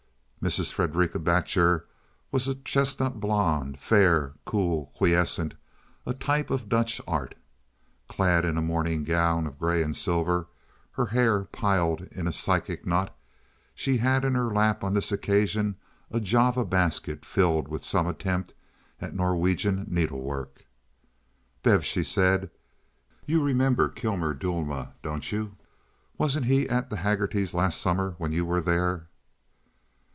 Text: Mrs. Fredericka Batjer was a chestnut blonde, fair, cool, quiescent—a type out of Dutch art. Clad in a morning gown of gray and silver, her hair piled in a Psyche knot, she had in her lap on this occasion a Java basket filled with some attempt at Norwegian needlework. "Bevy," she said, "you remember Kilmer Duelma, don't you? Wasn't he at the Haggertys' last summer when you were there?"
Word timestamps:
Mrs. 0.41 0.71
Fredericka 0.73 1.19
Batjer 1.19 1.85
was 2.31 2.47
a 2.47 2.55
chestnut 2.55 3.19
blonde, 3.19 3.77
fair, 3.79 4.33
cool, 4.43 4.91
quiescent—a 4.97 6.13
type 6.15 6.49
out 6.49 6.53
of 6.55 6.67
Dutch 6.67 6.99
art. 7.05 7.35
Clad 8.07 8.43
in 8.43 8.57
a 8.57 8.61
morning 8.63 9.03
gown 9.03 9.45
of 9.45 9.59
gray 9.59 9.83
and 9.83 9.95
silver, 9.95 10.47
her 10.93 11.05
hair 11.05 11.43
piled 11.43 12.01
in 12.11 12.25
a 12.25 12.33
Psyche 12.33 12.79
knot, 12.83 13.15
she 13.75 13.97
had 13.97 14.25
in 14.25 14.33
her 14.33 14.49
lap 14.51 14.83
on 14.83 14.95
this 14.95 15.11
occasion 15.11 15.75
a 16.09 16.19
Java 16.19 16.65
basket 16.65 17.23
filled 17.23 17.67
with 17.67 17.85
some 17.85 18.07
attempt 18.07 18.55
at 18.99 19.13
Norwegian 19.13 19.85
needlework. 19.89 20.65
"Bevy," 21.61 21.83
she 21.85 22.03
said, 22.03 22.49
"you 23.27 23.43
remember 23.43 23.89
Kilmer 23.89 24.33
Duelma, 24.33 24.95
don't 25.03 25.31
you? 25.31 25.55
Wasn't 26.17 26.47
he 26.47 26.67
at 26.67 26.89
the 26.89 26.97
Haggertys' 26.97 27.53
last 27.53 27.79
summer 27.79 28.15
when 28.17 28.31
you 28.31 28.43
were 28.43 28.59
there?" 28.61 29.07